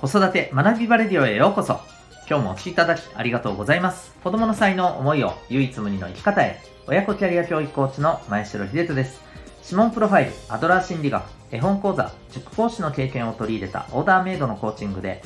[0.00, 1.80] 子育て学びバレディオへようこそ。
[2.28, 4.12] 今日もお聴きいただきありがとうございます。
[4.22, 6.60] 子供の才能、思いを唯一無二の生き方へ。
[6.86, 9.22] 親子キャリア教育コーチの前城秀人です。
[9.64, 15.22] 指紋プロファイル、アドラー心理学、絵本講座、塾講師の経験を取り入れたオーダーメイドのコーチングで、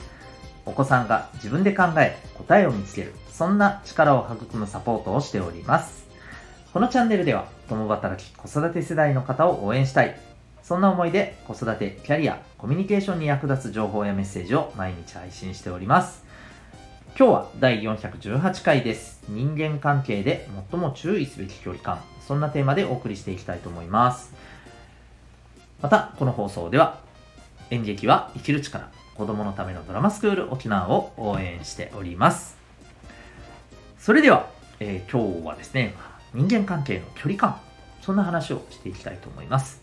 [0.64, 6.06] お子さんが自分で考え、答えを見つける、そんな力を育むサポートをしております。
[6.72, 10.14] このチャンネルでは、共働き、子育て世代の方を応援したい、
[10.68, 16.26] そんな思いで子育て、キャリア、コミュニケーションに役立つ情報やメッセージを毎日配信しております。
[17.18, 19.22] 今日は第418回です。
[19.30, 22.02] 人間関係で最も注意すべき距離感。
[22.20, 24.34] そんなテーマでお送りしていきたいと思います。
[25.80, 27.00] また、この放送では、
[27.70, 32.58] 演劇は生きる力、子供のためのドラマスクール沖縄を応援しております。
[33.98, 35.94] それでは、えー、今日はですね、
[36.34, 37.58] 人間関係の距離感、
[38.02, 39.77] そんな話をしていきたいと思います。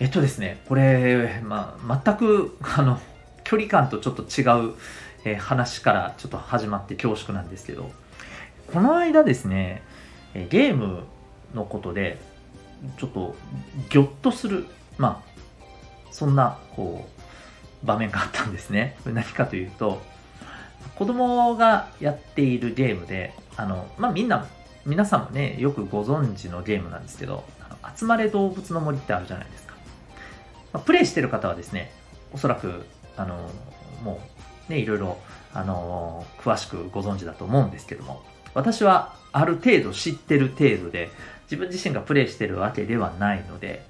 [0.00, 3.00] えっとですね、これ、まあ、全く、あの、
[3.44, 4.74] 距離感とちょっと違う、
[5.24, 7.90] えー、話からちょっと始まって恐縮なんですけど、
[8.72, 9.82] この間ですね、
[10.34, 11.04] えゲーム
[11.54, 12.18] のことで、
[12.98, 13.34] ちょっと、
[13.90, 14.66] ぎょっとする、
[14.98, 15.32] まあ、
[16.10, 17.08] そんな、こ
[17.82, 18.96] う、場面があったんですね。
[19.06, 20.00] 何かというと、
[20.96, 24.46] 子供がやっているゲームで、あの、まあ、みんな、
[24.84, 27.44] 皆さんもね、よくご存知のゲームなんですけど、
[27.96, 29.61] 集まれ動物の森ってあるじゃないですか。
[30.72, 31.92] まあ、プレイしてる方はですね、
[32.32, 33.50] おそらく、あの、
[34.02, 34.20] も
[34.68, 35.18] う、ね、いろいろ、
[35.52, 38.22] あの、詳しくご存知だと思うんですけども、
[38.54, 41.10] 私はある程度知ってる程度で、
[41.44, 43.84] 自分自身がプレイしてるわけではないので、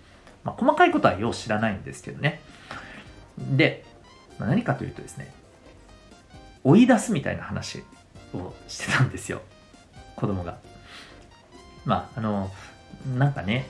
[0.45, 2.41] まあ、細かいことはよう知らないんですけどね。
[3.39, 3.85] で、
[4.39, 5.33] まあ、何かというとですね、
[6.65, 7.85] 追い出すみたいな話
[8.35, 9.43] をしてたんですよ。
[10.17, 10.59] 子供が。
[11.85, 12.51] まあ、あの、
[13.17, 13.67] なんかね、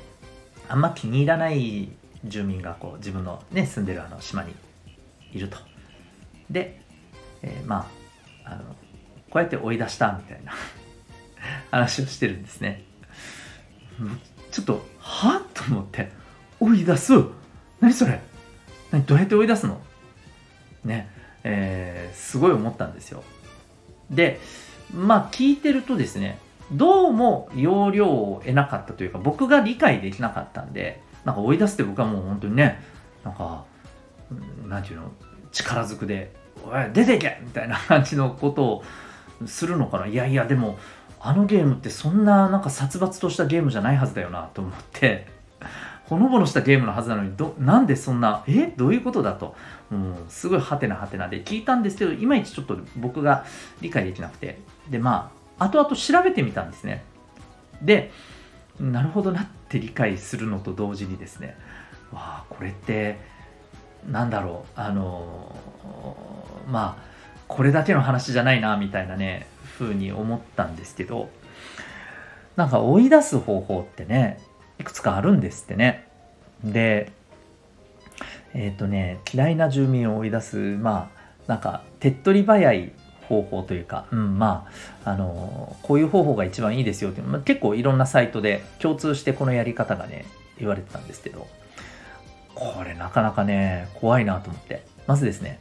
[0.69, 1.91] あんま気に入らない
[2.25, 4.55] 住民がこう自分の、ね、住んでるあの島に
[5.33, 5.57] いると。
[6.51, 6.81] で、
[7.43, 7.91] えー、ま
[8.45, 8.63] ああの
[9.31, 10.53] こうやって追い出したみたいな
[11.71, 12.85] 話をしてるんですね。
[14.51, 16.11] ちょっとはっと思って
[16.61, 17.13] 追い出す？
[17.81, 18.21] 何それ？
[18.91, 19.81] 何どうやって追い出すの？
[20.85, 21.11] ね
[21.45, 23.25] えー、すごい思ったんですよ。
[24.11, 24.41] で
[24.95, 26.39] まあ聞いてるとですね
[26.71, 32.83] どうも要領を得なかったというか僕が理解できなかったんでなんか追い出すって僕はもう本当にね、
[33.25, 33.65] なんか、
[34.67, 35.13] なんていうの、
[35.53, 36.35] 力ずくで、
[36.65, 37.41] おい、出ていけ!
[37.43, 38.85] みたいな感じのことを
[39.47, 40.07] するのかな。
[40.07, 40.79] いやいや、でも、
[41.21, 45.27] あのゲームってそんななんか殺伐としたゲームじゃないはずだよなと思って、
[46.05, 48.67] ほのぼのしたゲームのはずなのにど、なんでそんな、え？
[48.67, 49.55] どういうことだと、
[49.93, 53.45] うん、すごいハテナハテナで聞いたんですけど、いまいちちょっと僕が
[53.81, 54.59] 理解できなくて、
[54.91, 57.05] で、まあ、後々調べてみたんですね。
[57.81, 58.11] で、
[58.83, 61.57] なるほどなって理解するのと同時にですね
[62.13, 63.19] わあこれって
[64.11, 65.57] なんだろうあの
[66.69, 67.13] まあ
[67.47, 69.47] これだけの話じゃないなみたいなね
[69.79, 71.31] 風に思ったんですけど
[72.57, 74.41] なんか追い出す方法ってね
[74.81, 76.09] いくつかあるんですってね。
[76.65, 77.13] で
[78.55, 82.93] えっ、ー、とね嫌いな住民を追い出すまあなんか手っ取り早い
[83.29, 84.69] 方法というか、うん、ま
[85.05, 90.27] あ、あのこういう方法が一番いいですよって、まあ、結構いろんなサイトで共通してこのやり方がね、
[90.59, 91.47] 言われてたんですけど、
[92.55, 94.85] これなかなかね、怖いなと思って。
[95.07, 95.59] まずですね、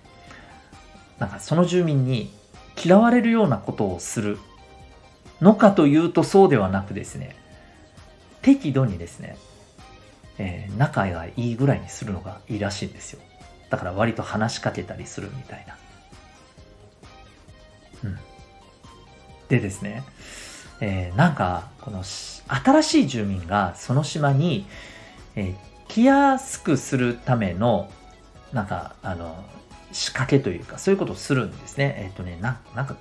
[1.19, 2.31] なんかその住民に
[2.83, 4.37] 嫌われるようなことをする
[5.41, 7.35] のかというとそうではなくですね、
[8.41, 9.37] 適度にですね、
[10.37, 13.21] えー、仲がいいぐらいにするのがいいらしいんですよ。
[13.69, 15.75] だから割と話しかけたりするみたいな。
[18.03, 18.17] うん、
[19.49, 20.03] でですね、
[20.79, 24.65] えー、なんかこの新しい住民がその島に、
[25.35, 25.55] えー、
[25.87, 27.89] 来やすくするための
[28.53, 29.43] なんかあの
[29.91, 31.95] 仕掛けというかそういうことをするんですね。
[31.97, 32.95] えっ、ー、とねななんか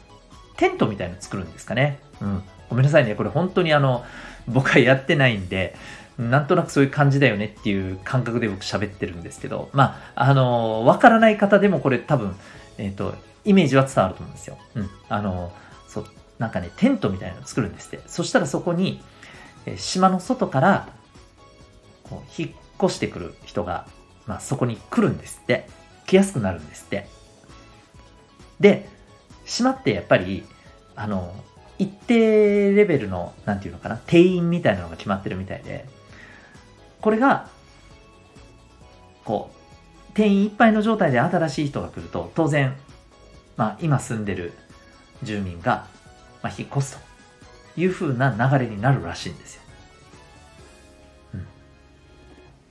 [0.56, 1.98] テントみたいの作るんですかね。
[2.20, 2.42] うん。
[2.68, 3.14] ごめんなさいね。
[3.14, 4.04] これ本当にあの
[4.46, 5.74] 僕はやってないんで、
[6.18, 12.36] なんとなくそういう感じだよねっていう感覚で僕喋ってるんですけど、まあ、あの、わからない方でもこれ多分、
[12.76, 13.14] えっ、ー、と、
[13.44, 14.58] イメージは伝わると思うんですよ。
[14.74, 14.90] うん。
[15.08, 15.52] あの、
[15.88, 16.06] そう、
[16.38, 18.00] なんかね、テントみたいなのを作るんですって。
[18.06, 19.02] そしたらそこに、
[19.66, 20.88] え島の外から、
[22.04, 22.50] こう、引っ
[22.82, 23.86] 越してくる人が、
[24.26, 25.68] まあ、そこに来るんですって。
[26.06, 27.06] 来やすくなるんですって。
[28.58, 28.88] で、
[29.44, 30.44] 島ってやっぱり、
[30.96, 31.34] あの、
[31.78, 35.86] 一定レベルの、なんていうのかな、定員みたいなのが決まってるみたいで、
[37.00, 37.48] これが、
[39.24, 39.50] こ
[40.10, 42.76] う、定員いっぱいの状態で新しい人が来ると、当然、
[43.60, 44.54] まあ、今住んでる
[45.22, 45.86] 住民が、
[46.42, 46.98] まあ、引っ越す
[47.74, 49.62] という風な流れになるらしいんですよ。
[51.34, 51.46] うん、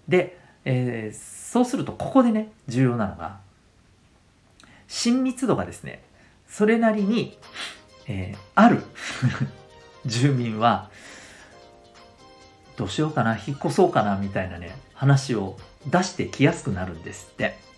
[0.08, 3.38] で、えー、そうするとここでね重要なのが
[4.88, 6.02] 親密度がですね、
[6.48, 7.38] それなりに、
[8.08, 8.82] えー、ある
[10.08, 10.90] 住民は、
[12.78, 15.56] どうしようかな、引っ越そうかな、みたいなね、話を
[15.86, 17.69] 出してきやすくなるんですって。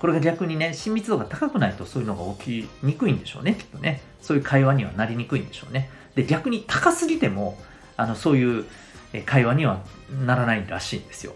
[0.00, 4.00] これが逆にね、親密度が高くないとそういうのが起きにくいんでしょうね、きっとね。
[4.20, 5.90] そういう会話にはなりにくいんでしょうね。
[6.14, 7.58] で、逆に高すぎても、
[7.96, 8.64] あの、そういう
[9.26, 9.82] 会話には
[10.24, 11.34] ならないらしいんですよ。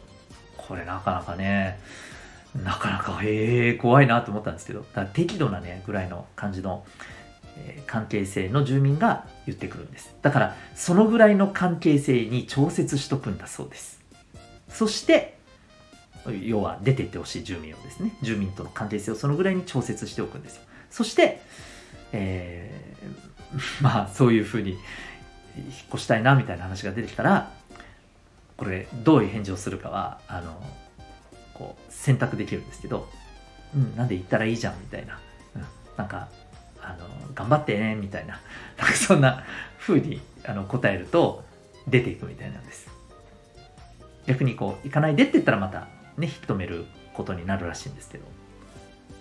[0.57, 1.81] これなかなかね、
[2.63, 6.85] なかなか、へえ、怖いなと思ったんですけど、だ適度なね、ぐらいの感じの、
[7.57, 10.15] え、関係性の住民が言ってくるんです。
[10.23, 14.01] だから、そのぐらいの関係性に調節しとくんだそうです。
[14.69, 15.39] そして、
[16.45, 20.63] 要は出ていってほしい住民をですね、住民との関係性をそのぐらいに調節しておくんですよ。
[20.91, 21.41] そして、
[22.13, 24.79] えー、 まあ、そういうふうに、引っ
[25.95, 27.53] 越したいなみたいな話が出てきたら、
[28.57, 30.63] これ、どういう返事をするかは、あの、
[31.55, 33.09] こう選択できるんですけど、
[33.75, 35.19] うん、なんで行ったらいいじゃんみたいな、
[35.55, 35.65] うん、
[35.97, 36.29] なんか
[36.81, 38.41] あの頑張ってねみたいな
[38.79, 39.45] なんかそんな
[39.79, 41.45] 風にあに答えると
[41.87, 42.89] 出ていくみたいなんです
[44.27, 48.25] 逆にこう行かないでって言ったらまたね引き止めることになるらしいんですけど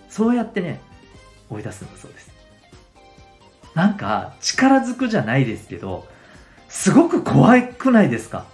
[0.08, 0.80] そうやってね
[1.50, 2.30] 追い出すんだそうです
[3.74, 6.06] なんか力ずくじゃないですけど
[6.68, 8.46] すごく怖くないですか？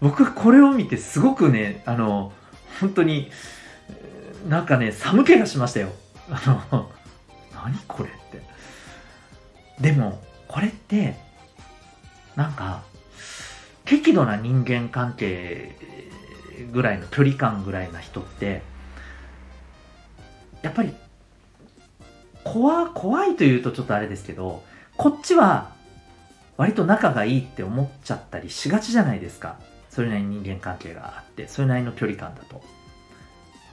[0.00, 2.32] 僕これを見てすごくね、あの、
[2.80, 3.30] 本当に、
[4.48, 5.90] なんかね、寒気がしましたよ。
[6.30, 6.90] あの、
[7.54, 8.42] 何これって。
[9.82, 11.16] でも、これって、
[12.36, 12.82] なんか、
[13.84, 15.76] 適度な人間関係
[16.72, 18.62] ぐらいの距離感ぐらいな人って、
[20.62, 20.94] やっぱり、
[22.44, 24.62] 怖、怖いというとちょっとあれですけど、
[24.96, 25.72] こっちは
[26.56, 29.58] 割と仲がいいって思っちゃったりしがちじゃないですか。
[29.90, 32.62] それなりに人間関係があって、それなりの距離感だと。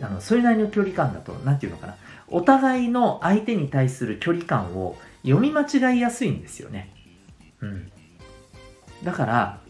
[0.01, 1.95] あの、それなりの距離感だと、なんていうのかな。
[2.27, 6.93] お互いの相手に対する距離感を読み間違いやすいんですよね。
[7.61, 7.91] うん。
[9.03, 9.61] だから、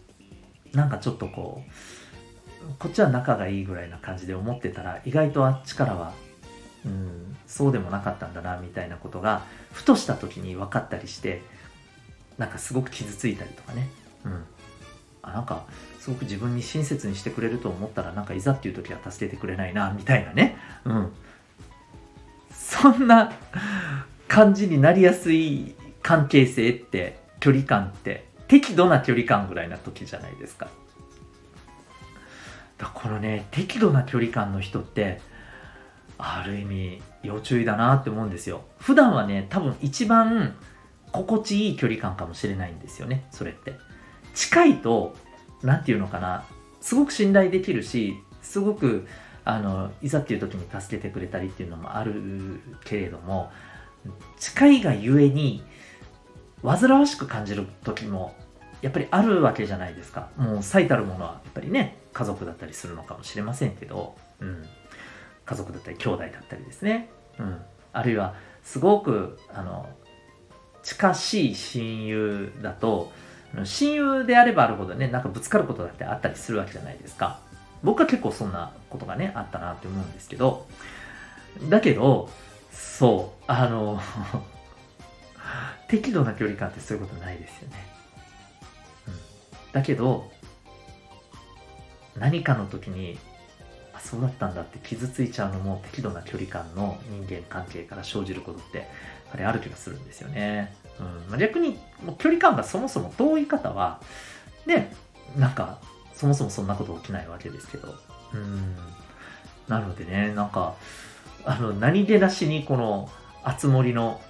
[0.72, 1.70] なんかちょっとこう、
[2.78, 6.12] こっちは仲がいいぐらいな感じで思ってたら、意外とあっちからは、
[6.84, 11.42] うん、そうでもなかったんだな、みたいなことが、ふとした時に分かったりして、
[12.38, 13.88] なんかすごく傷ついたりとかね。
[14.24, 14.44] うん。
[15.22, 15.64] あ、なんか、
[16.00, 20.56] すごく自分に親切にしてくれると思ったら、なんかいざっていう時は助けてくれないな、みたいなね。
[20.84, 21.12] うん。
[22.52, 23.32] そんな
[24.28, 30.68] 感じになりやすい関係性って、距離感って、適度な距離感ぐらいな時じゃないですか。
[32.78, 35.20] だこのね、適度な距離感の人って、
[36.18, 38.64] ある意味、要注意だなって思うんですよ。
[38.78, 40.54] 普段はね、多分一番
[41.12, 43.74] 心地いい距離感かもしれないんですよね、それって。
[44.34, 45.16] 近いと
[45.62, 46.44] 何て言うのかな、
[46.80, 49.06] すごく信頼できるし、すごく、
[49.44, 53.50] あの、いざっていう時に助けてくれたりっていうのもあるけれども、
[54.38, 55.64] 近いがゆえに、
[56.62, 58.34] 煩わしく感じる時も、
[58.82, 60.28] やっぱりあるわけじゃないですか。
[60.36, 64.64] もう最たるものは、やっぱりね、家族だったりするのかもしれませんけど、うん。
[65.44, 67.10] 家族だったり、兄弟だったりですね。
[67.38, 67.60] うん。
[67.92, 69.88] あるいは、すごく、あの、
[70.82, 73.12] 近しい親友だと、
[73.64, 77.38] 親友であればあるほどね、なんかぶつかることだってあったりするわけじゃないですか。
[77.82, 80.66] 僕は結構そんなことがね、あったなって思うんですけど、
[81.68, 82.30] だけど、
[82.72, 84.00] そう、あの
[85.88, 87.93] 適度な距離感ってそういうことないですよね。
[89.74, 90.30] だけど、
[92.16, 93.18] 何かの時に、
[93.92, 98.86] あ、そうだったんだって傷ついちゃうのも適度な距離感の人間関係から生じることって、やっ
[99.32, 100.74] ぱりある気がするんですよね。
[101.00, 104.00] うんま、逆にもう距離感がそもそも遠い方は、
[104.64, 104.94] ね、
[105.36, 105.80] なんか、
[106.14, 107.96] そもそもそんなこと起きないわけですけど。
[108.32, 108.76] うん。
[109.66, 110.76] なのでね、なんか、
[111.44, 113.10] あの、何気なしにこの、
[113.42, 114.20] あつ森の、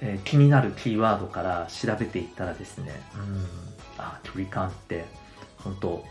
[0.00, 3.46] えー、気になるキーワードから調べていったらですね、うん、
[4.02, 5.04] あ、距離感って、
[5.58, 6.04] 本当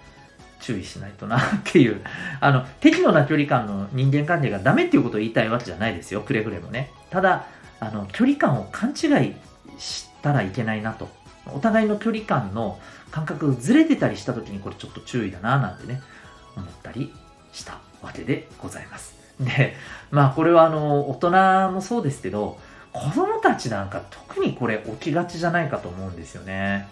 [0.62, 2.02] 注意しないとなっていう、
[2.40, 6.92] あの、適度な距離感の人間関係がダメっていうことを言いたいわけじゃないですよ、くれぐれもね。
[7.10, 7.46] ただ、
[7.80, 9.36] あの、距離感を勘違い
[9.78, 11.10] したらいけないなと。
[11.48, 12.80] お互いの距離感の
[13.10, 16.02] 感覚ずれてたりした時にこれちょっと注意だななんてね、
[16.56, 17.12] 思ったり
[17.52, 19.16] したわけでございます。
[19.42, 19.76] で、
[20.12, 22.60] まあこれはあの、大人もそうですけど、
[22.94, 26.88] 子供たちなんか特にこれ起きがちじゃないかと思うんですよね。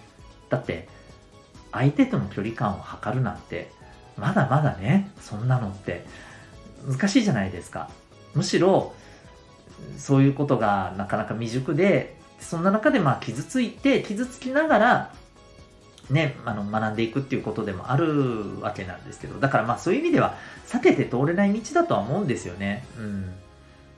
[0.49, 0.87] だって、
[1.71, 3.71] 相手との距離感を測るなんて、
[4.17, 6.05] まだまだね、そんなのって
[6.87, 7.89] 難しいじゃないですか。
[8.33, 8.93] むしろ、
[9.97, 15.13] そういうことがなかなか未熟で、そんな中でまあ傷ついて、傷つきながら、
[16.09, 20.35] ね、あの学んでいくっていうことでもあるわけなんですけど、だからまあそういう意味では
[20.67, 22.85] 避けて通れない道だとは思うんですよね。
[22.97, 23.33] うん。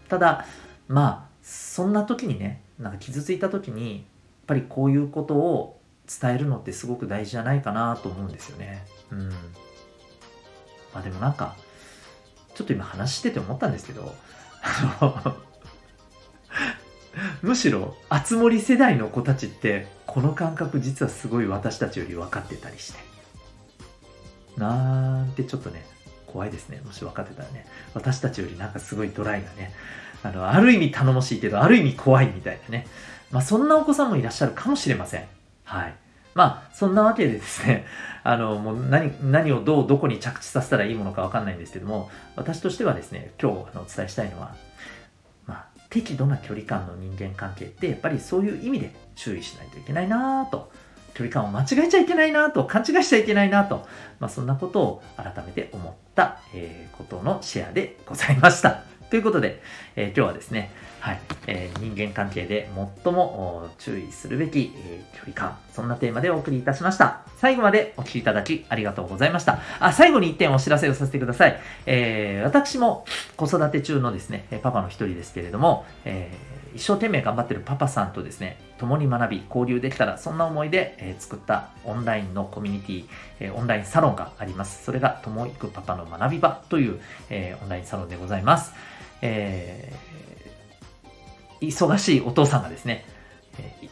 [0.09, 0.45] ただ、
[0.87, 4.03] まあ、そんな時にね、なんか傷ついた時に、やっ
[4.47, 5.80] ぱりこういうことを
[6.19, 8.85] 伝えるのってすごく大事じゃないかなと思うんですよね。
[9.11, 9.29] うん。
[9.29, 9.35] ま
[10.95, 11.55] あでもなんか、
[12.55, 14.13] ちょっと今話してて思ったんですけど、
[17.41, 22.99] むしろ、あつ森世代の子たちって、この感覚実はすごい私たちより分かってたりして。
[24.57, 25.85] なんてちょっとね、
[26.27, 26.81] 怖いですね。
[26.85, 27.65] もし分かってたらね。
[27.93, 29.73] 私たちよりなんかすごいドライなね。
[30.23, 32.87] あの、ある意味頼もしいけど、ある意味怖いみたいなね。
[33.31, 35.25] まあそんなお子さんもいらっしゃるかもしれません。
[35.63, 35.95] はい。
[36.33, 37.85] まあ、そんなわけでですね、
[38.23, 44.55] あの、もう何、何をどう、どこに着地させたらいいものかわかんないんですけども、私としてはですね、今日あのお伝えしたいのは、
[45.45, 50.71] まあ、適度な距離感の人間関係って、やっぱりそういう意味で注意しないといけないなぁと、
[51.13, 53.85] 距離感を間違えちゃいけないなぁと、勘違いしちゃいけないなぁと、
[54.19, 58.83] まあ、そんなことを改めて思った、えー、ことのシェアでございました。
[59.09, 59.61] ということで、
[59.95, 62.69] えー、今日はですね、はい、えー、人間関係で
[63.03, 67.21] 最も注意するべき、えー、距離感、そんなテーマでお送りいたしました。
[67.37, 69.59] 最後までお聴きいただきありがとうございました。
[69.79, 71.59] あ、最後に一点お知らせをさせてください。
[71.85, 73.05] えー、私も
[73.35, 83.05] 子育て中のですね、パパの一人ですけれども、えー、一生懸命頑張ってるパパさんとですね、共に学び、交流できたら、そんな思いで、えー、作ったオンラインのコミュニティ、
[83.39, 84.85] えー、オンラインサロンがあります。
[84.85, 88.73] それが、ともいくパパの学び場という、えー、オンラインサロンでございます。
[89.21, 93.05] えー、忙しいお父さんがですね、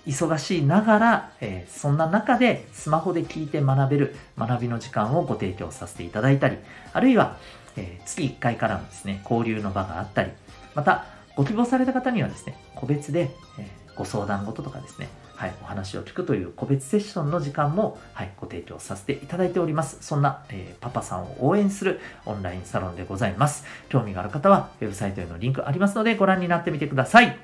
[0.06, 6.58] 忙しいながら、えー、そんな中でスマホで聞いて学べる学びの時間をご提供させていただいたり、
[6.94, 7.38] あるいは、
[7.76, 10.32] えー、月1回からのですね、交流の場があったり、
[10.76, 11.06] また、
[11.36, 15.10] ご希望された方にはですね、個別で、えご相談事とかですね、
[15.40, 19.98] はい、お話を聞くという個別セッションの時間も、はい、ご提供させていただいております。
[20.02, 23.64] そんな、えー、パパさんを応援するオンラインサロンでございます。
[23.88, 27.38] 興味がある方は、ウェブサイトへのリンクありますので、ご覧になってみてください。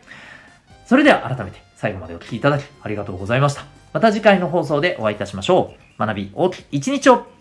[0.86, 3.64] それでは改めて最後までお聴きいただきありがとうございました。
[3.94, 5.98] また次回の放送でお会いいたしましょう。
[5.98, 7.35] 学び大きい一日を